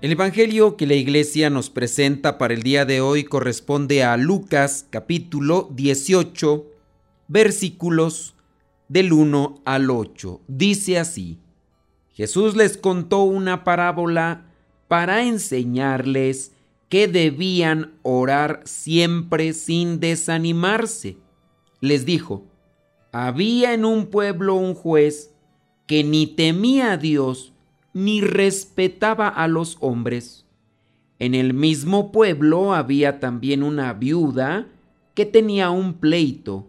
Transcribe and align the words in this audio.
El 0.00 0.12
Evangelio 0.12 0.78
que 0.78 0.86
la 0.86 0.94
iglesia 0.94 1.50
nos 1.50 1.68
presenta 1.68 2.38
para 2.38 2.54
el 2.54 2.62
día 2.62 2.86
de 2.86 3.02
hoy 3.02 3.22
corresponde 3.22 4.02
a 4.02 4.16
Lucas 4.16 4.86
capítulo 4.88 5.68
18 5.74 6.64
versículos 7.28 8.34
del 8.88 9.12
1 9.12 9.60
al 9.66 9.90
8. 9.90 10.40
Dice 10.48 10.98
así, 10.98 11.38
Jesús 12.14 12.56
les 12.56 12.78
contó 12.78 13.24
una 13.24 13.62
parábola 13.62 14.46
para 14.88 15.22
enseñarles 15.22 16.52
que 16.88 17.06
debían 17.06 17.92
orar 18.00 18.62
siempre 18.64 19.52
sin 19.52 20.00
desanimarse. 20.00 21.18
Les 21.82 22.06
dijo, 22.06 22.46
había 23.12 23.74
en 23.74 23.84
un 23.84 24.06
pueblo 24.06 24.54
un 24.54 24.74
juez 24.74 25.34
que 25.86 26.04
ni 26.04 26.26
temía 26.26 26.92
a 26.92 26.96
Dios, 26.96 27.49
ni 27.92 28.20
respetaba 28.20 29.28
a 29.28 29.48
los 29.48 29.76
hombres. 29.80 30.46
En 31.18 31.34
el 31.34 31.54
mismo 31.54 32.12
pueblo 32.12 32.72
había 32.72 33.20
también 33.20 33.62
una 33.62 33.92
viuda 33.92 34.68
que 35.14 35.26
tenía 35.26 35.70
un 35.70 35.94
pleito 35.94 36.66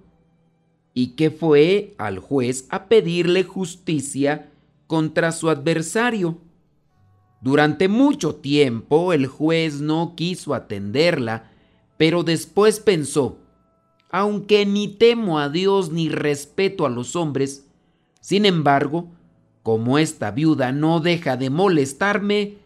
y 0.94 1.16
que 1.16 1.32
fue 1.32 1.96
al 1.98 2.20
juez 2.20 2.68
a 2.70 2.86
pedirle 2.86 3.44
justicia 3.44 4.52
contra 4.88 5.32
su 5.32 5.50
adversario. 5.50 6.38
Durante 7.40 7.88
mucho 7.88 8.36
tiempo 8.36 9.14
el 9.14 9.28
juez 9.28 9.80
no 9.80 10.16
quiso 10.16 10.54
atenderla, 10.54 11.50
pero 11.98 12.24
después 12.24 12.80
pensó, 12.80 13.38
aunque 14.12 14.66
ni 14.66 14.90
temo 14.90 15.40
a 15.40 15.48
Dios 15.48 15.92
ni 15.92 16.10
respeto 16.10 16.86
a 16.86 16.90
los 16.90 17.16
hombres, 17.16 17.68
sin 18.20 18.46
embargo, 18.46 19.08
como 19.64 19.98
esta 19.98 20.32
viuda 20.32 20.72
no 20.72 21.00
deja 21.00 21.38
de 21.38 21.50
molestarme, 21.50 22.58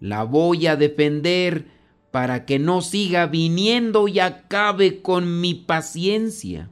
la 0.00 0.24
voy 0.24 0.66
a 0.66 0.76
defender 0.76 1.66
para 2.10 2.46
que 2.46 2.58
no 2.58 2.80
siga 2.80 3.26
viniendo 3.26 4.08
y 4.08 4.18
acabe 4.18 5.02
con 5.02 5.40
mi 5.40 5.54
paciencia. 5.54 6.70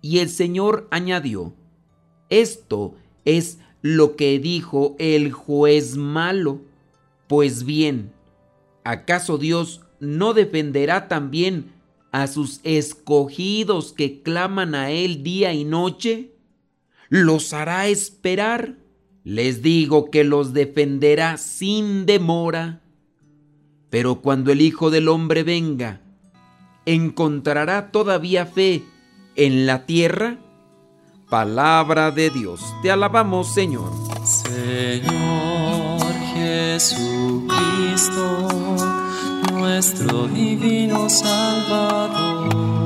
Y 0.00 0.18
el 0.18 0.28
Señor 0.28 0.88
añadió, 0.90 1.54
esto 2.30 2.94
es 3.24 3.58
lo 3.82 4.16
que 4.16 4.38
dijo 4.38 4.96
el 4.98 5.32
juez 5.32 5.96
malo. 5.96 6.62
Pues 7.28 7.64
bien, 7.64 8.12
¿acaso 8.84 9.38
Dios 9.38 9.82
no 10.00 10.32
defenderá 10.32 11.08
también 11.08 11.72
a 12.12 12.26
sus 12.26 12.60
escogidos 12.64 13.92
que 13.92 14.22
claman 14.22 14.74
a 14.74 14.90
Él 14.90 15.22
día 15.22 15.52
y 15.52 15.64
noche? 15.64 16.32
¿Los 17.08 17.52
hará 17.52 17.86
esperar? 17.88 18.76
Les 19.26 19.60
digo 19.60 20.08
que 20.12 20.22
los 20.22 20.52
defenderá 20.52 21.36
sin 21.36 22.06
demora. 22.06 22.80
Pero 23.90 24.20
cuando 24.20 24.52
el 24.52 24.60
Hijo 24.60 24.88
del 24.90 25.08
Hombre 25.08 25.42
venga, 25.42 26.00
¿encontrará 26.84 27.90
todavía 27.90 28.46
fe 28.46 28.84
en 29.34 29.66
la 29.66 29.84
tierra? 29.84 30.38
Palabra 31.28 32.12
de 32.12 32.30
Dios, 32.30 32.60
te 32.82 32.92
alabamos 32.92 33.52
Señor. 33.52 33.90
Señor 34.24 36.00
Jesucristo, 36.32 37.48
nuestro 39.54 40.28
divino 40.28 41.10
Salvador, 41.10 42.85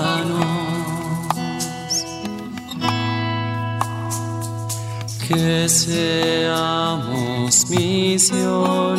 Que 5.33 5.69
seamos 5.69 7.69
misioneros 7.69 8.97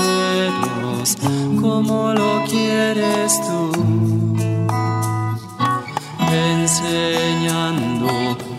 como 1.61 2.15
lo 2.15 2.43
quieres 2.49 3.39
tú, 3.43 3.71
enseñando 6.33 8.09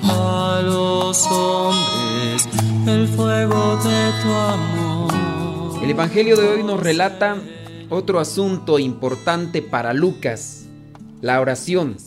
a 0.04 0.62
los 0.64 1.26
hombres 1.32 2.48
el 2.86 3.08
fuego 3.08 3.78
de 3.78 4.12
tu 4.22 4.32
amor. 4.32 5.12
El 5.82 5.90
Evangelio 5.90 6.38
de 6.38 6.50
hoy 6.50 6.62
nos 6.64 6.80
relata 6.80 7.38
otro 7.90 8.20
asunto 8.20 8.78
importante 8.78 9.64
para 9.64 9.94
Lucas, 9.94 10.68
la 11.22 11.42
oración. 11.42 11.98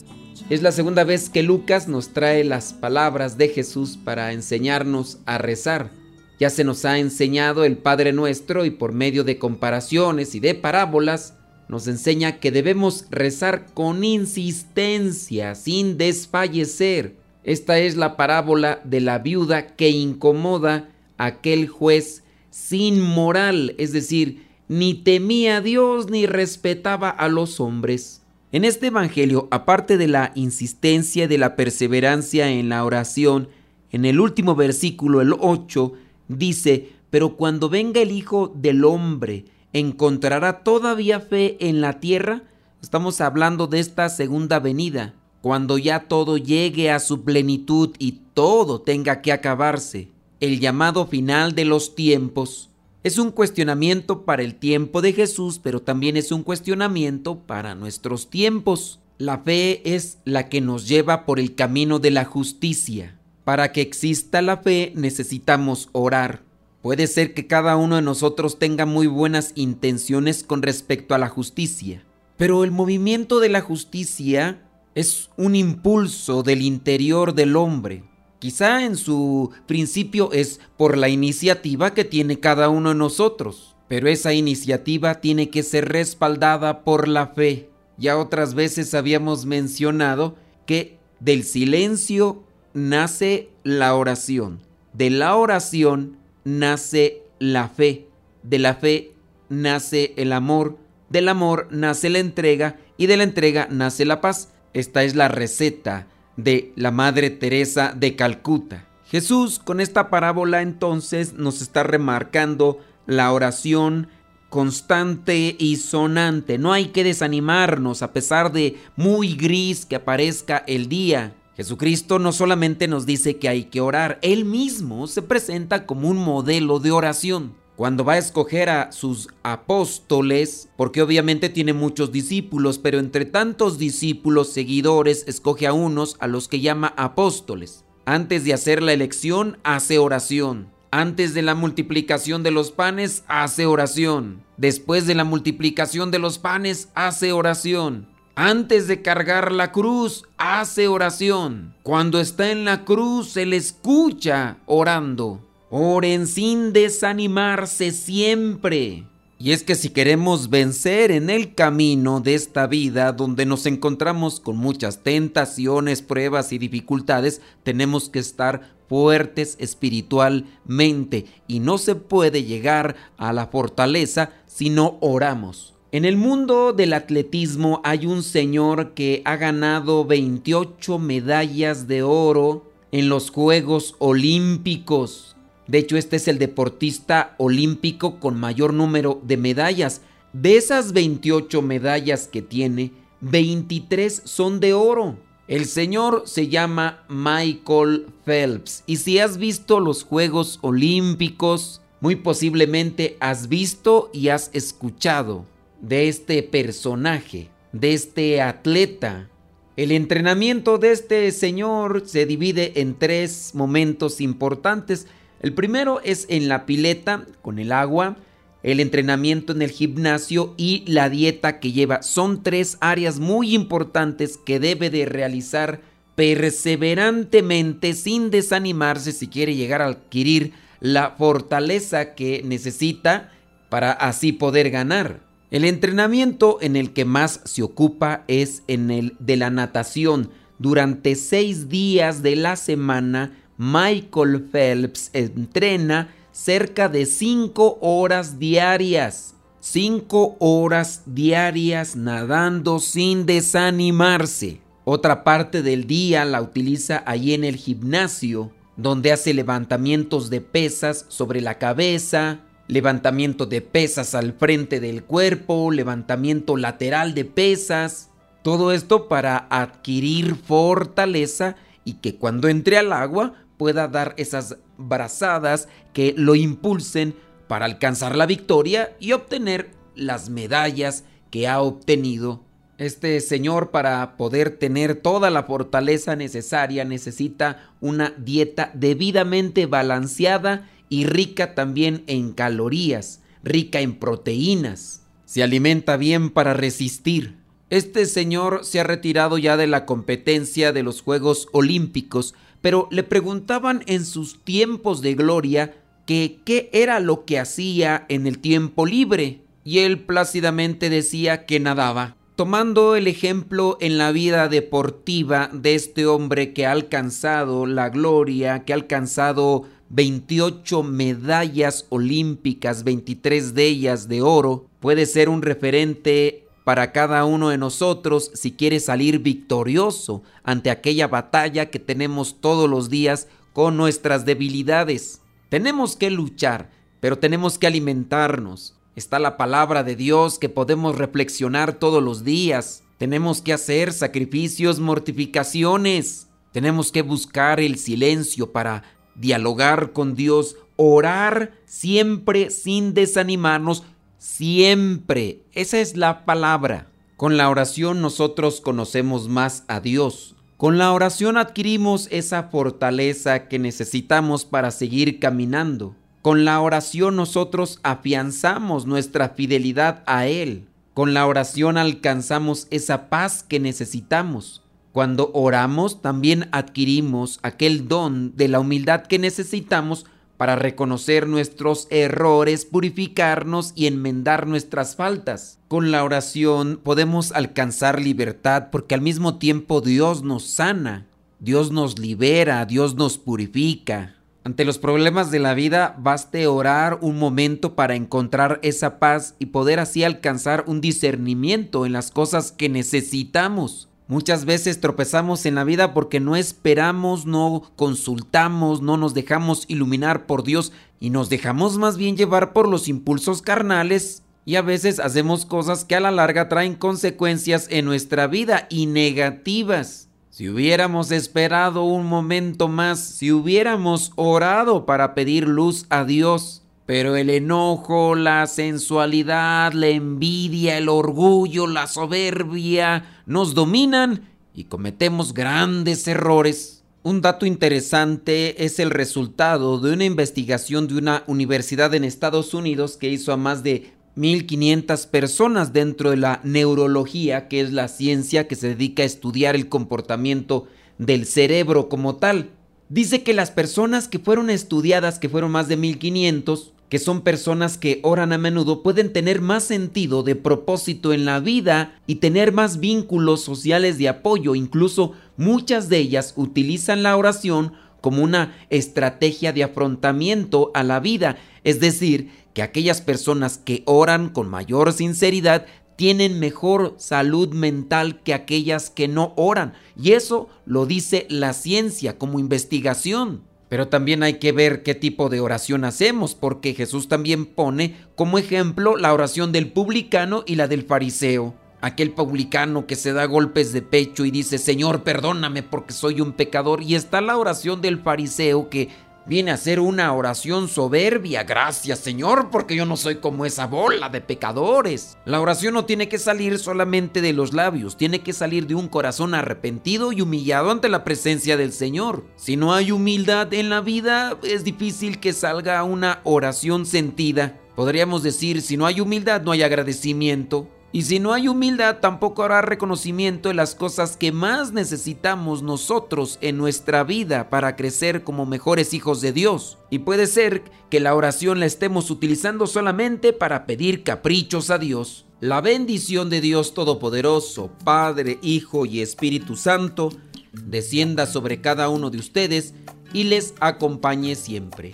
Es 0.49 0.61
la 0.61 0.71
segunda 0.71 1.03
vez 1.03 1.29
que 1.29 1.43
Lucas 1.43 1.89
nos 1.89 2.13
trae 2.13 2.45
las 2.45 2.71
palabras 2.71 3.37
de 3.37 3.49
Jesús 3.49 3.99
para 4.01 4.31
enseñarnos 4.31 5.19
a 5.25 5.37
rezar. 5.37 5.91
Ya 6.39 6.49
se 6.49 6.63
nos 6.63 6.85
ha 6.85 6.99
enseñado 6.99 7.65
el 7.65 7.77
Padre 7.77 8.13
Nuestro 8.13 8.63
y 8.63 8.69
por 8.69 8.93
medio 8.93 9.25
de 9.25 9.39
comparaciones 9.39 10.35
y 10.35 10.39
de 10.39 10.55
parábolas 10.55 11.33
nos 11.67 11.85
enseña 11.89 12.39
que 12.39 12.51
debemos 12.51 13.07
rezar 13.09 13.65
con 13.73 14.05
insistencia, 14.05 15.53
sin 15.53 15.97
desfallecer. 15.97 17.17
Esta 17.43 17.79
es 17.79 17.97
la 17.97 18.15
parábola 18.15 18.79
de 18.85 19.01
la 19.01 19.19
viuda 19.19 19.75
que 19.75 19.89
incomoda 19.89 20.87
a 21.17 21.25
aquel 21.25 21.67
juez 21.67 22.23
sin 22.51 23.01
moral, 23.01 23.75
es 23.77 23.91
decir, 23.91 24.47
ni 24.69 24.93
temía 24.93 25.57
a 25.57 25.61
Dios 25.61 26.09
ni 26.09 26.25
respetaba 26.25 27.09
a 27.09 27.27
los 27.27 27.59
hombres. 27.59 28.16
En 28.53 28.63
este 28.63 28.87
Evangelio, 28.87 29.49
aparte 29.51 29.97
de 29.97 30.07
la 30.07 30.31
insistencia 30.33 31.25
y 31.25 31.27
de 31.27 31.37
la 31.37 31.57
perseverancia 31.57 32.49
en 32.49 32.69
la 32.69 32.85
oración, 32.85 33.49
en 33.91 34.05
el 34.05 34.21
último 34.21 34.55
versículo, 34.55 35.19
el 35.19 35.33
8, 35.37 35.91
dice, 36.29 36.93
pero 37.09 37.35
cuando 37.35 37.67
venga 37.67 38.01
el 38.01 38.11
Hijo 38.11 38.53
del 38.55 38.85
Hombre, 38.85 39.43
¿encontrará 39.73 40.63
todavía 40.63 41.19
fe 41.19 41.57
en 41.59 41.81
la 41.81 41.99
tierra? 41.99 42.43
Estamos 42.81 43.19
hablando 43.19 43.67
de 43.67 43.81
esta 43.81 44.07
segunda 44.07 44.59
venida, 44.59 45.13
cuando 45.41 45.77
ya 45.77 46.07
todo 46.07 46.37
llegue 46.37 46.89
a 46.89 46.99
su 46.99 47.25
plenitud 47.25 47.95
y 47.99 48.21
todo 48.33 48.79
tenga 48.79 49.21
que 49.21 49.33
acabarse, 49.33 50.07
el 50.39 50.61
llamado 50.61 51.05
final 51.05 51.53
de 51.53 51.65
los 51.65 51.95
tiempos. 51.95 52.69
Es 53.03 53.17
un 53.19 53.31
cuestionamiento 53.31 54.25
para 54.25 54.43
el 54.43 54.55
tiempo 54.55 55.01
de 55.01 55.13
Jesús, 55.13 55.59
pero 55.63 55.81
también 55.81 56.17
es 56.17 56.31
un 56.31 56.43
cuestionamiento 56.43 57.39
para 57.39 57.75
nuestros 57.75 58.29
tiempos. 58.29 58.99
La 59.17 59.39
fe 59.39 59.95
es 59.95 60.17
la 60.25 60.49
que 60.49 60.61
nos 60.61 60.87
lleva 60.87 61.25
por 61.25 61.39
el 61.39 61.55
camino 61.55 61.99
de 61.99 62.11
la 62.11 62.25
justicia. 62.25 63.17
Para 63.43 63.71
que 63.71 63.81
exista 63.81 64.41
la 64.41 64.57
fe 64.57 64.91
necesitamos 64.95 65.89
orar. 65.93 66.41
Puede 66.81 67.07
ser 67.07 67.33
que 67.33 67.47
cada 67.47 67.77
uno 67.77 67.95
de 67.95 68.01
nosotros 68.01 68.59
tenga 68.59 68.85
muy 68.85 69.07
buenas 69.07 69.51
intenciones 69.55 70.43
con 70.43 70.61
respecto 70.61 71.15
a 71.15 71.17
la 71.17 71.29
justicia, 71.29 72.03
pero 72.37 72.63
el 72.63 72.71
movimiento 72.71 73.39
de 73.39 73.49
la 73.49 73.61
justicia 73.61 74.61
es 74.95 75.29
un 75.37 75.55
impulso 75.55 76.43
del 76.43 76.61
interior 76.61 77.33
del 77.33 77.55
hombre. 77.55 78.03
Quizá 78.39 78.83
en 78.85 78.97
su 78.97 79.51
principio 79.65 80.31
es 80.31 80.59
por 80.77 80.95
la 80.95 81.09
iniciativa 81.09 81.93
que 81.93 82.05
tiene 82.05 82.39
cada 82.39 82.69
uno 82.69 82.89
de 82.89 82.95
nosotros, 82.95 83.75
pero 83.87 84.07
esa 84.09 84.33
iniciativa 84.33 85.15
tiene 85.15 85.49
que 85.49 85.63
ser 85.63 85.89
respaldada 85.89 86.83
por 86.83 87.07
la 87.07 87.27
fe. 87.27 87.69
Ya 87.97 88.17
otras 88.17 88.53
veces 88.53 88.93
habíamos 88.93 89.45
mencionado 89.45 90.35
que 90.67 90.97
del 91.19 91.43
silencio 91.43 92.43
nace 92.75 93.49
la 93.63 93.95
oración, 93.95 94.59
de 94.93 95.09
la 95.09 95.35
oración 95.35 96.17
nace 96.43 97.23
la 97.39 97.69
fe, 97.69 98.07
de 98.43 98.59
la 98.59 98.75
fe 98.75 99.13
nace 99.49 100.13
el 100.15 100.31
amor, 100.31 100.77
del 101.09 101.29
amor 101.29 101.67
nace 101.71 102.11
la 102.11 102.19
entrega 102.19 102.77
y 102.97 103.07
de 103.07 103.17
la 103.17 103.23
entrega 103.23 103.67
nace 103.71 104.05
la 104.05 104.21
paz. 104.21 104.49
Esta 104.73 105.03
es 105.03 105.15
la 105.15 105.27
receta 105.27 106.05
de 106.37 106.71
la 106.75 106.91
Madre 106.91 107.29
Teresa 107.29 107.93
de 107.95 108.15
Calcuta. 108.15 108.85
Jesús 109.09 109.59
con 109.59 109.81
esta 109.81 110.09
parábola 110.09 110.61
entonces 110.61 111.33
nos 111.33 111.61
está 111.61 111.83
remarcando 111.83 112.79
la 113.05 113.31
oración 113.31 114.09
constante 114.49 115.55
y 115.57 115.77
sonante. 115.77 116.57
No 116.57 116.73
hay 116.73 116.87
que 116.87 117.03
desanimarnos 117.03 118.01
a 118.01 118.13
pesar 118.13 118.51
de 118.51 118.77
muy 118.95 119.35
gris 119.35 119.85
que 119.85 119.95
aparezca 119.95 120.63
el 120.67 120.87
día. 120.87 121.33
Jesucristo 121.55 122.19
no 122.19 122.31
solamente 122.31 122.87
nos 122.87 123.05
dice 123.05 123.37
que 123.37 123.49
hay 123.49 123.65
que 123.65 123.81
orar, 123.81 124.19
Él 124.21 124.45
mismo 124.45 125.07
se 125.07 125.23
presenta 125.23 125.85
como 125.87 126.07
un 126.07 126.17
modelo 126.17 126.79
de 126.79 126.91
oración. 126.91 127.53
Cuando 127.77 128.03
va 128.03 128.13
a 128.13 128.17
escoger 128.17 128.71
a 128.71 128.91
sus 128.91 129.29
apóstoles, 129.43 130.67
porque 130.77 131.03
obviamente 131.03 131.47
tiene 131.47 131.73
muchos 131.73 132.11
discípulos, 132.11 132.79
pero 132.79 132.97
entre 132.97 133.25
tantos 133.25 133.77
discípulos, 133.77 134.49
seguidores, 134.49 135.25
escoge 135.27 135.67
a 135.67 135.73
unos 135.73 136.17
a 136.19 136.25
los 136.25 136.47
que 136.47 136.59
llama 136.59 136.95
apóstoles. 136.97 137.85
Antes 138.03 138.43
de 138.45 138.55
hacer 138.55 138.81
la 138.81 138.93
elección, 138.93 139.59
hace 139.63 139.99
oración. 139.99 140.69
Antes 140.89 141.35
de 141.35 141.43
la 141.43 141.53
multiplicación 141.53 142.41
de 142.41 142.49
los 142.49 142.71
panes, 142.71 143.23
hace 143.27 143.67
oración. 143.67 144.43
Después 144.57 145.05
de 145.05 145.13
la 145.13 145.23
multiplicación 145.23 146.09
de 146.09 146.17
los 146.17 146.39
panes, 146.39 146.89
hace 146.95 147.31
oración. 147.31 148.07
Antes 148.33 148.87
de 148.87 149.03
cargar 149.03 149.51
la 149.51 149.71
cruz, 149.71 150.23
hace 150.37 150.87
oración. 150.87 151.75
Cuando 151.83 152.19
está 152.19 152.49
en 152.49 152.65
la 152.65 152.85
cruz, 152.85 153.29
se 153.29 153.45
le 153.45 153.57
escucha 153.57 154.57
orando. 154.65 155.46
Oren 155.69 156.27
sin 156.27 156.71
desanimarse 156.71 157.91
siempre. 157.91 159.03
Y 159.37 159.51
es 159.51 159.63
que 159.63 159.75
si 159.75 159.89
queremos 159.89 160.49
vencer 160.49 161.11
en 161.11 161.29
el 161.29 161.53
camino 161.53 162.21
de 162.21 162.35
esta 162.35 162.67
vida 162.67 163.11
donde 163.11 163.45
nos 163.45 163.65
encontramos 163.65 164.39
con 164.39 164.57
muchas 164.57 165.03
tentaciones, 165.03 166.01
pruebas 166.01 166.53
y 166.53 166.57
dificultades, 166.57 167.41
tenemos 167.63 168.09
que 168.09 168.19
estar 168.19 168.75
fuertes 168.87 169.57
espiritualmente 169.59 171.25
y 171.47 171.59
no 171.59 171.77
se 171.77 171.95
puede 171.95 172.43
llegar 172.43 172.95
a 173.17 173.33
la 173.33 173.47
fortaleza 173.47 174.31
si 174.47 174.69
no 174.69 174.97
oramos. 175.01 175.75
En 175.91 176.05
el 176.05 176.17
mundo 176.17 176.73
del 176.73 176.93
atletismo 176.93 177.81
hay 177.83 178.05
un 178.05 178.23
señor 178.23 178.93
que 178.93 179.21
ha 179.25 179.35
ganado 179.35 180.05
28 180.05 180.97
medallas 180.97 181.87
de 181.87 182.03
oro 182.03 182.71
en 182.91 183.09
los 183.09 183.29
Juegos 183.29 183.95
Olímpicos. 183.99 185.36
De 185.67 185.79
hecho, 185.79 185.97
este 185.97 186.15
es 186.15 186.27
el 186.27 186.39
deportista 186.39 187.35
olímpico 187.37 188.19
con 188.19 188.39
mayor 188.39 188.73
número 188.73 189.21
de 189.23 189.37
medallas. 189.37 190.01
De 190.33 190.57
esas 190.57 190.93
28 190.93 191.61
medallas 191.61 192.27
que 192.27 192.41
tiene, 192.41 192.91
23 193.21 194.21
son 194.25 194.59
de 194.59 194.73
oro. 194.73 195.17
El 195.47 195.65
señor 195.65 196.23
se 196.25 196.47
llama 196.47 197.03
Michael 197.07 198.07
Phelps. 198.25 198.83
Y 198.85 198.97
si 198.97 199.19
has 199.19 199.37
visto 199.37 199.79
los 199.79 200.03
Juegos 200.03 200.59
Olímpicos, 200.61 201.81
muy 201.99 202.15
posiblemente 202.15 203.17
has 203.19 203.47
visto 203.47 204.09
y 204.13 204.27
has 204.27 204.49
escuchado 204.53 205.45
de 205.81 206.09
este 206.09 206.43
personaje, 206.43 207.49
de 207.71 207.93
este 207.93 208.41
atleta. 208.41 209.29
El 209.77 209.91
entrenamiento 209.91 210.77
de 210.77 210.91
este 210.91 211.31
señor 211.31 212.03
se 212.05 212.25
divide 212.25 212.81
en 212.81 212.95
tres 212.95 213.51
momentos 213.53 214.21
importantes. 214.21 215.07
El 215.39 215.53
primero 215.53 216.01
es 216.03 216.25
en 216.29 216.47
la 216.47 216.65
pileta 216.65 217.25
con 217.41 217.59
el 217.59 217.71
agua, 217.71 218.17
el 218.63 218.79
entrenamiento 218.79 219.53
en 219.53 219.61
el 219.61 219.69
gimnasio 219.69 220.53
y 220.57 220.83
la 220.87 221.09
dieta 221.09 221.59
que 221.59 221.71
lleva. 221.71 222.01
Son 222.01 222.43
tres 222.43 222.77
áreas 222.81 223.19
muy 223.19 223.53
importantes 223.53 224.37
que 224.37 224.59
debe 224.59 224.89
de 224.89 225.05
realizar 225.05 225.81
perseverantemente 226.15 227.93
sin 227.93 228.31
desanimarse 228.31 229.11
si 229.11 229.27
quiere 229.27 229.55
llegar 229.55 229.83
a 229.83 229.87
adquirir 229.87 230.53
la 230.79 231.11
fortaleza 231.11 232.15
que 232.15 232.41
necesita 232.43 233.31
para 233.69 233.91
así 233.91 234.31
poder 234.31 234.71
ganar. 234.71 235.21
El 235.51 235.63
entrenamiento 235.63 236.57
en 236.59 236.75
el 236.75 236.91
que 236.91 237.05
más 237.05 237.41
se 237.45 237.63
ocupa 237.63 238.23
es 238.27 238.63
en 238.67 238.91
el 238.91 239.15
de 239.19 239.37
la 239.37 239.49
natación. 239.49 240.31
Durante 240.59 241.15
seis 241.15 241.69
días 241.69 242.23
de 242.23 242.35
la 242.35 242.55
semana 242.55 243.31
Michael 243.57 244.47
Phelps 244.51 245.09
entrena 245.13 246.13
cerca 246.31 246.89
de 246.89 247.07
5 247.07 247.79
horas 247.81 248.37
diarias. 248.37 249.33
5 249.61 250.37
horas 250.39 251.01
diarias 251.07 251.95
nadando 251.95 252.77
sin 252.79 253.25
desanimarse. 253.25 254.61
Otra 254.85 255.23
parte 255.23 255.63
del 255.63 255.87
día 255.87 256.23
la 256.23 256.41
utiliza 256.41 257.01
ahí 257.07 257.33
en 257.33 257.43
el 257.43 257.55
gimnasio, 257.55 258.51
donde 258.77 259.11
hace 259.11 259.33
levantamientos 259.33 260.29
de 260.29 260.39
pesas 260.39 261.05
sobre 261.09 261.41
la 261.41 261.57
cabeza, 261.57 262.41
levantamiento 262.67 263.47
de 263.47 263.61
pesas 263.61 264.13
al 264.13 264.33
frente 264.33 264.79
del 264.79 265.03
cuerpo, 265.03 265.71
levantamiento 265.71 266.57
lateral 266.57 267.15
de 267.15 267.25
pesas. 267.25 268.11
Todo 268.43 268.71
esto 268.71 269.07
para 269.07 269.47
adquirir 269.49 270.35
fortaleza 270.35 271.55
y 271.83 271.93
que 271.95 272.15
cuando 272.15 272.47
entre 272.47 272.77
al 272.77 272.93
agua 272.93 273.46
pueda 273.57 273.87
dar 273.87 274.13
esas 274.17 274.57
brazadas 274.77 275.67
que 275.93 276.13
lo 276.15 276.35
impulsen 276.35 277.15
para 277.47 277.65
alcanzar 277.65 278.15
la 278.15 278.25
victoria 278.25 278.95
y 278.99 279.13
obtener 279.13 279.71
las 279.95 280.29
medallas 280.29 281.03
que 281.31 281.47
ha 281.47 281.61
obtenido. 281.61 282.43
Este 282.77 283.19
señor 283.21 283.71
para 283.71 284.17
poder 284.17 284.51
tener 284.51 284.95
toda 284.95 285.31
la 285.31 285.43
fortaleza 285.43 286.15
necesaria 286.15 286.85
necesita 286.85 287.71
una 287.81 288.13
dieta 288.17 288.69
debidamente 288.75 289.65
balanceada 289.65 290.69
y 290.87 291.05
rica 291.05 291.55
también 291.55 292.03
en 292.05 292.33
calorías, 292.33 293.21
rica 293.43 293.79
en 293.79 293.95
proteínas. 293.95 295.01
Se 295.25 295.41
alimenta 295.41 295.97
bien 295.97 296.29
para 296.29 296.53
resistir. 296.53 297.37
Este 297.69 298.05
señor 298.05 298.63
se 298.63 298.79
ha 298.79 298.83
retirado 298.83 299.37
ya 299.37 299.57
de 299.57 299.67
la 299.67 299.85
competencia 299.85 300.71
de 300.71 300.83
los 300.83 301.01
Juegos 301.01 301.47
Olímpicos 301.51 302.35
pero 302.61 302.87
le 302.91 303.03
preguntaban 303.03 303.83
en 303.87 304.05
sus 304.05 304.43
tiempos 304.43 305.01
de 305.01 305.15
gloria 305.15 305.75
que 306.05 306.39
qué 306.45 306.69
era 306.73 306.99
lo 306.99 307.25
que 307.25 307.37
hacía 307.37 308.05
en 308.09 308.27
el 308.27 308.39
tiempo 308.39 308.85
libre, 308.85 309.41
y 309.63 309.79
él 309.79 309.99
plácidamente 309.99 310.89
decía 310.89 311.45
que 311.45 311.59
nadaba. 311.59 312.15
Tomando 312.37 312.95
el 312.95 313.07
ejemplo 313.07 313.77
en 313.81 313.97
la 313.97 314.11
vida 314.11 314.47
deportiva 314.47 315.49
de 315.51 315.75
este 315.75 316.05
hombre 316.05 316.53
que 316.53 316.65
ha 316.65 316.71
alcanzado 316.71 317.65
la 317.65 317.89
gloria, 317.89 318.63
que 318.63 318.71
ha 318.73 318.75
alcanzado 318.75 319.63
28 319.89 320.83
medallas 320.83 321.85
olímpicas, 321.89 322.83
23 322.83 323.53
de 323.53 323.65
ellas 323.65 324.07
de 324.07 324.21
oro, 324.21 324.67
puede 324.79 325.05
ser 325.05 325.29
un 325.29 325.41
referente 325.41 326.46
para 326.67 326.91
cada 326.91 327.23
uno 327.23 327.47
de 327.47 327.57
nosotros 327.57 328.29
si 328.33 328.51
quiere 328.51 328.81
salir 328.81 329.19
victorioso 329.19 330.21
ante 330.43 330.69
aquella 330.69 331.07
batalla 331.07 331.69
que 331.69 331.79
tenemos 331.79 332.41
todos 332.41 332.69
los 332.69 332.89
días 332.89 333.29
con 333.53 333.77
nuestras 333.77 334.25
debilidades. 334.25 335.21
Tenemos 335.47 335.95
que 335.95 336.11
luchar, 336.11 336.69
pero 336.99 337.19
tenemos 337.19 337.57
que 337.57 337.67
alimentarnos. 337.67 338.75
Está 338.97 339.17
la 339.17 339.37
palabra 339.37 339.85
de 339.85 339.95
Dios 339.95 340.39
que 340.39 340.49
podemos 340.49 340.97
reflexionar 340.97 341.79
todos 341.79 342.03
los 342.03 342.25
días. 342.25 342.83
Tenemos 342.97 343.41
que 343.41 343.53
hacer 343.53 343.93
sacrificios, 343.93 344.81
mortificaciones. 344.81 346.27
Tenemos 346.51 346.91
que 346.91 347.01
buscar 347.01 347.61
el 347.61 347.77
silencio 347.77 348.51
para 348.51 348.83
dialogar 349.15 349.93
con 349.93 350.15
Dios, 350.15 350.57
orar 350.75 351.53
siempre 351.65 352.49
sin 352.49 352.93
desanimarnos, 352.93 353.85
Siempre. 354.27 355.45
Esa 355.53 355.79
es 355.79 355.95
la 355.95 356.25
palabra. 356.25 356.87
Con 357.15 357.37
la 357.37 357.49
oración 357.49 358.01
nosotros 358.01 358.59
conocemos 358.59 359.29
más 359.29 359.63
a 359.69 359.79
Dios. 359.79 360.35
Con 360.57 360.77
la 360.77 360.91
oración 360.91 361.37
adquirimos 361.37 362.09
esa 362.11 362.43
fortaleza 362.43 363.47
que 363.47 363.57
necesitamos 363.57 364.43
para 364.43 364.71
seguir 364.71 365.19
caminando. 365.19 365.95
Con 366.21 366.43
la 366.43 366.59
oración 366.59 367.15
nosotros 367.15 367.79
afianzamos 367.83 368.85
nuestra 368.85 369.29
fidelidad 369.29 370.03
a 370.05 370.27
Él. 370.27 370.67
Con 370.93 371.13
la 371.13 371.25
oración 371.25 371.77
alcanzamos 371.77 372.67
esa 372.69 373.09
paz 373.09 373.43
que 373.47 373.61
necesitamos. 373.61 374.61
Cuando 374.91 375.31
oramos 375.33 376.01
también 376.01 376.49
adquirimos 376.51 377.39
aquel 377.43 377.87
don 377.87 378.35
de 378.35 378.49
la 378.49 378.59
humildad 378.59 379.03
que 379.03 379.19
necesitamos 379.19 380.05
para 380.37 380.55
reconocer 380.55 381.27
nuestros 381.27 381.87
errores, 381.89 382.65
purificarnos 382.65 383.73
y 383.75 383.87
enmendar 383.87 384.47
nuestras 384.47 384.95
faltas. 384.95 385.59
Con 385.67 385.91
la 385.91 386.03
oración 386.03 386.79
podemos 386.81 387.31
alcanzar 387.31 387.99
libertad 387.99 388.67
porque 388.71 388.95
al 388.95 389.01
mismo 389.01 389.37
tiempo 389.37 389.81
Dios 389.81 390.23
nos 390.23 390.45
sana, 390.45 391.07
Dios 391.39 391.71
nos 391.71 391.99
libera, 391.99 392.65
Dios 392.65 392.95
nos 392.95 393.17
purifica. 393.17 394.15
Ante 394.43 394.63
los 394.63 394.77
problemas 394.77 395.29
de 395.29 395.39
la 395.39 395.53
vida, 395.53 395.97
baste 395.99 396.47
orar 396.47 396.99
un 397.01 397.19
momento 397.19 397.75
para 397.75 397.95
encontrar 397.95 398.61
esa 398.63 398.97
paz 398.97 399.35
y 399.39 399.47
poder 399.47 399.79
así 399.81 400.05
alcanzar 400.05 400.63
un 400.67 400.79
discernimiento 400.79 401.85
en 401.85 401.91
las 401.91 402.11
cosas 402.11 402.53
que 402.53 402.69
necesitamos. 402.69 403.89
Muchas 404.09 404.45
veces 404.45 404.79
tropezamos 404.79 405.45
en 405.45 405.55
la 405.55 405.65
vida 405.65 405.93
porque 405.93 406.21
no 406.21 406.37
esperamos, 406.37 407.25
no 407.25 407.63
consultamos, 407.75 408.81
no 408.81 408.95
nos 408.95 409.13
dejamos 409.13 409.65
iluminar 409.67 410.25
por 410.25 410.43
Dios 410.45 410.71
y 411.01 411.09
nos 411.09 411.29
dejamos 411.29 411.77
más 411.77 411.97
bien 411.97 412.15
llevar 412.15 412.53
por 412.53 412.69
los 412.69 412.87
impulsos 412.87 413.41
carnales 413.41 414.23
y 414.45 414.55
a 414.55 414.61
veces 414.61 415.01
hacemos 415.01 415.45
cosas 415.45 415.83
que 415.83 415.95
a 415.95 415.99
la 415.99 416.11
larga 416.11 416.47
traen 416.47 416.75
consecuencias 416.75 417.67
en 417.69 417.83
nuestra 417.83 418.27
vida 418.27 418.65
y 418.69 418.85
negativas. 418.85 420.07
Si 420.29 420.47
hubiéramos 420.47 421.11
esperado 421.11 421.83
un 421.83 422.05
momento 422.05 422.69
más, 422.69 423.01
si 423.01 423.33
hubiéramos 423.33 424.13
orado 424.15 424.85
para 424.85 425.15
pedir 425.15 425.49
luz 425.49 425.85
a 425.89 426.05
Dios, 426.05 426.63
pero 426.85 427.17
el 427.17 427.29
enojo, 427.29 428.15
la 428.15 428.47
sensualidad, 428.47 429.73
la 429.73 429.87
envidia, 429.87 430.77
el 430.77 430.87
orgullo, 430.87 431.67
la 431.67 431.87
soberbia 431.87 433.16
nos 433.27 433.53
dominan 433.53 434.29
y 434.55 434.63
cometemos 434.63 435.33
grandes 435.33 436.07
errores. 436.07 436.83
Un 437.03 437.21
dato 437.21 437.45
interesante 437.45 438.65
es 438.65 438.79
el 438.79 438.89
resultado 438.89 439.79
de 439.79 439.93
una 439.93 440.05
investigación 440.05 440.87
de 440.87 440.95
una 440.95 441.23
universidad 441.27 441.93
en 441.93 442.03
Estados 442.03 442.53
Unidos 442.53 442.97
que 442.97 443.09
hizo 443.09 443.31
a 443.31 443.37
más 443.37 443.61
de 443.63 443.91
1.500 444.15 445.07
personas 445.09 445.73
dentro 445.73 446.09
de 446.09 446.17
la 446.17 446.39
neurología, 446.43 447.47
que 447.47 447.61
es 447.61 447.71
la 447.71 447.87
ciencia 447.87 448.47
que 448.47 448.55
se 448.55 448.69
dedica 448.69 449.03
a 449.03 449.05
estudiar 449.05 449.55
el 449.55 449.69
comportamiento 449.69 450.65
del 450.97 451.25
cerebro 451.25 451.87
como 451.87 452.15
tal. 452.15 452.49
Dice 452.89 453.23
que 453.23 453.33
las 453.33 453.51
personas 453.51 454.07
que 454.07 454.19
fueron 454.19 454.49
estudiadas, 454.49 455.19
que 455.19 455.29
fueron 455.29 455.51
más 455.51 455.67
de 455.67 455.77
1.500, 455.77 456.71
que 456.89 456.99
son 456.99 457.21
personas 457.21 457.77
que 457.77 457.99
oran 458.03 458.31
a 458.31 458.37
menudo, 458.37 458.81
pueden 458.81 459.11
tener 459.11 459.41
más 459.41 459.63
sentido 459.63 460.23
de 460.23 460.35
propósito 460.35 461.11
en 461.13 461.25
la 461.25 461.39
vida 461.39 461.99
y 462.07 462.15
tener 462.15 462.51
más 462.53 462.79
vínculos 462.79 463.41
sociales 463.41 463.97
de 463.97 464.09
apoyo. 464.09 464.55
Incluso 464.55 465.13
muchas 465.35 465.89
de 465.89 465.97
ellas 465.97 466.33
utilizan 466.37 467.03
la 467.03 467.17
oración 467.17 467.73
como 467.99 468.23
una 468.23 468.55
estrategia 468.69 469.51
de 469.51 469.63
afrontamiento 469.63 470.71
a 470.73 470.83
la 470.83 470.99
vida. 470.99 471.37
Es 471.63 471.79
decir, 471.79 472.29
que 472.53 472.61
aquellas 472.61 473.01
personas 473.01 473.57
que 473.57 473.83
oran 473.85 474.29
con 474.29 474.49
mayor 474.49 474.93
sinceridad 474.93 475.65
tienen 475.97 476.39
mejor 476.39 476.95
salud 476.97 477.53
mental 477.53 478.21
que 478.21 478.33
aquellas 478.33 478.89
que 478.89 479.07
no 479.07 479.33
oran. 479.35 479.73
Y 480.01 480.13
eso 480.13 480.47
lo 480.65 480.85
dice 480.85 481.25
la 481.29 481.53
ciencia 481.53 482.17
como 482.17 482.39
investigación. 482.39 483.46
Pero 483.69 483.87
también 483.87 484.23
hay 484.23 484.35
que 484.35 484.51
ver 484.51 484.83
qué 484.83 484.95
tipo 484.95 485.29
de 485.29 485.41
oración 485.41 485.83
hacemos, 485.83 486.35
porque 486.35 486.73
Jesús 486.73 487.07
también 487.07 487.45
pone 487.45 487.95
como 488.15 488.37
ejemplo 488.37 488.95
la 488.95 489.13
oración 489.13 489.51
del 489.51 489.71
publicano 489.71 490.43
y 490.45 490.55
la 490.55 490.67
del 490.67 490.83
fariseo. 490.83 491.53
Aquel 491.81 492.11
publicano 492.11 492.87
que 492.87 492.95
se 492.95 493.13
da 493.13 493.25
golpes 493.25 493.71
de 493.71 493.81
pecho 493.81 494.25
y 494.25 494.31
dice, 494.31 494.57
Señor, 494.57 495.03
perdóname 495.03 495.61
porque 495.63 495.93
soy 495.93 496.21
un 496.21 496.31
pecador. 496.31 496.81
Y 496.81 496.95
está 496.95 497.21
la 497.21 497.37
oración 497.37 497.81
del 497.81 497.99
fariseo 497.99 498.69
que 498.69 498.89
viene 499.27 499.51
a 499.51 499.57
ser 499.57 499.79
una 499.79 500.13
oración 500.13 500.67
soberbia. 500.67 501.43
Gracias 501.43 501.99
Señor, 501.99 502.49
porque 502.49 502.75
yo 502.75 502.85
no 502.85 502.97
soy 502.97 503.15
como 503.15 503.45
esa 503.45 503.67
bola 503.67 504.09
de 504.09 504.21
pecadores. 504.21 505.17
La 505.25 505.41
oración 505.41 505.73
no 505.73 505.85
tiene 505.85 506.09
que 506.09 506.19
salir 506.19 506.57
solamente 506.59 507.21
de 507.21 507.33
los 507.33 507.53
labios, 507.53 507.97
tiene 507.97 508.19
que 508.19 508.33
salir 508.33 508.67
de 508.67 508.75
un 508.75 508.87
corazón 508.87 509.35
arrepentido 509.35 510.11
y 510.11 510.21
humillado 510.21 510.71
ante 510.71 510.89
la 510.89 511.03
presencia 511.03 511.57
del 511.57 511.73
Señor. 511.73 512.23
Si 512.35 512.55
no 512.55 512.73
hay 512.73 512.91
humildad 512.91 513.53
en 513.53 513.69
la 513.69 513.81
vida, 513.81 514.37
es 514.43 514.63
difícil 514.63 515.19
que 515.19 515.33
salga 515.33 515.83
una 515.83 516.21
oración 516.23 516.85
sentida. 516.85 517.59
Podríamos 517.75 518.23
decir, 518.23 518.61
si 518.61 518.75
no 518.75 518.87
hay 518.87 519.01
humildad, 519.01 519.41
no 519.41 519.51
hay 519.51 519.61
agradecimiento. 519.61 520.67
Y 520.91 521.03
si 521.03 521.19
no 521.19 521.33
hay 521.33 521.47
humildad, 521.47 521.97
tampoco 521.99 522.43
habrá 522.43 522.61
reconocimiento 522.61 523.49
de 523.49 523.55
las 523.55 523.75
cosas 523.75 524.15
que 524.15 524.31
más 524.31 524.71
necesitamos 524.71 525.61
nosotros 525.61 526.37
en 526.41 526.57
nuestra 526.57 527.03
vida 527.03 527.49
para 527.49 527.75
crecer 527.75 528.23
como 528.23 528.45
mejores 528.45 528.93
hijos 528.93 529.19
de 529.21 529.33
Dios. 529.33 529.77
Y 529.89 529.99
puede 529.99 530.27
ser 530.27 530.63
que 530.89 530.99
la 530.99 531.13
oración 531.13 531.59
la 531.59 531.65
estemos 531.65 532.09
utilizando 532.09 532.67
solamente 532.67 533.33
para 533.33 533.65
pedir 533.65 534.03
caprichos 534.03 534.69
a 534.69 534.77
Dios. 534.77 535.25
La 535.39 535.61
bendición 535.61 536.29
de 536.29 536.41
Dios 536.41 536.73
Todopoderoso, 536.73 537.69
Padre, 537.83 538.39
Hijo 538.41 538.85
y 538.85 539.01
Espíritu 539.01 539.55
Santo, 539.55 540.09
descienda 540.51 541.27
sobre 541.27 541.61
cada 541.61 541.89
uno 541.89 542.09
de 542.09 542.17
ustedes 542.17 542.73
y 543.13 543.25
les 543.25 543.53
acompañe 543.59 544.35
siempre. 544.35 544.93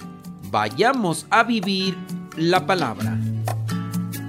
Vayamos 0.52 1.28
a 1.30 1.44
vivir 1.44 1.96
la 2.36 2.66
palabra. 2.66 3.18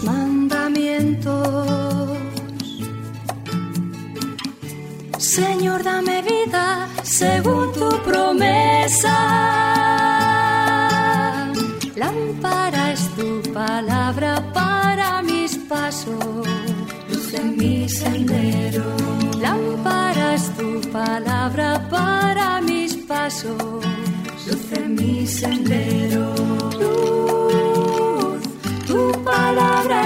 Mandamientos. 0.00 2.16
Señor, 5.18 5.82
dame 5.82 6.22
vida 6.22 6.88
según 7.02 7.72
tu 7.72 7.88
promesa. 8.08 9.16
Lámpara 11.96 12.92
es 12.92 13.02
tu 13.16 13.42
palabra 13.52 14.32
para 14.54 15.22
mis 15.22 15.56
pasos, 15.72 16.46
luz 17.10 17.34
en 17.34 17.56
mi 17.56 17.88
sendero. 17.88 18.84
Lámpara 19.40 20.34
es 20.34 20.48
tu 20.56 20.80
palabra 20.90 21.88
para 21.90 22.60
mis 22.62 22.96
pasos, 22.96 23.84
luz 24.46 24.72
en 24.72 24.94
mi 24.94 25.26
sendero 25.26 26.61